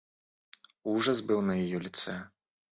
[0.83, 2.27] Ужас был на ее лице.